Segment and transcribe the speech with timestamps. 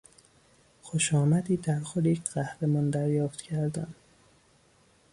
[0.81, 3.95] خوشامدی در خور یک قهرمان دریافت کردن